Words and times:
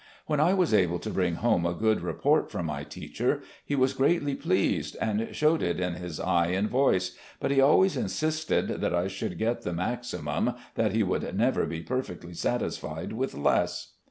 When 0.25 0.39
I 0.39 0.55
was 0.55 0.73
able 0.73 0.97
to 0.97 1.11
bring 1.11 1.35
home 1.35 1.63
a 1.63 1.75
good 1.75 2.01
report 2.01 2.49
from 2.49 2.65
my 2.65 2.83
teacher, 2.83 3.43
he 3.63 3.75
was 3.75 3.93
greatly 3.93 4.33
pleased, 4.33 4.97
and 4.99 5.27
showed 5.35 5.61
it 5.61 5.79
in 5.79 5.93
his 5.93 6.19
eye 6.19 6.47
and 6.47 6.67
voice, 6.67 7.15
but 7.39 7.51
he 7.51 7.61
always 7.61 7.95
insisted 7.95 8.67
that 8.69 8.95
I 8.95 9.07
should 9.07 9.37
get 9.37 9.61
the 9.61 9.73
"maximum," 9.73 10.53
that 10.73 10.93
he 10.93 11.03
would 11.03 11.37
never 11.37 11.67
be 11.67 11.83
perfectly 11.83 12.33
satis 12.33 12.79
fied 12.79 13.13
with 13.13 13.35
less. 13.35 13.91